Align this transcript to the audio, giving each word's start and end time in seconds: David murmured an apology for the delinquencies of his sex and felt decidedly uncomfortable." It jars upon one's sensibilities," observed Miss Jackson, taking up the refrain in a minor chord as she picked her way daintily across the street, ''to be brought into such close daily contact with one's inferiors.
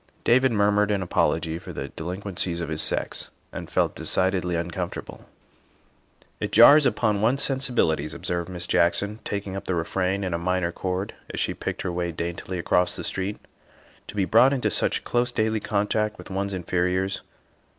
David 0.23 0.51
murmured 0.51 0.89
an 0.89 1.03
apology 1.03 1.59
for 1.59 1.73
the 1.73 1.89
delinquencies 1.89 2.59
of 2.59 2.69
his 2.69 2.81
sex 2.81 3.29
and 3.53 3.69
felt 3.69 3.93
decidedly 3.95 4.55
uncomfortable." 4.55 5.29
It 6.41 6.51
jars 6.51 6.87
upon 6.87 7.21
one's 7.21 7.43
sensibilities," 7.43 8.11
observed 8.15 8.49
Miss 8.49 8.65
Jackson, 8.65 9.19
taking 9.23 9.55
up 9.55 9.65
the 9.65 9.75
refrain 9.75 10.23
in 10.23 10.33
a 10.33 10.39
minor 10.39 10.71
chord 10.71 11.13
as 11.31 11.39
she 11.39 11.53
picked 11.53 11.83
her 11.83 11.91
way 11.91 12.11
daintily 12.11 12.57
across 12.57 12.95
the 12.95 13.03
street, 13.03 13.37
''to 14.07 14.15
be 14.15 14.25
brought 14.25 14.53
into 14.53 14.71
such 14.71 15.03
close 15.03 15.31
daily 15.31 15.59
contact 15.59 16.17
with 16.17 16.31
one's 16.31 16.51
inferiors. 16.55 17.21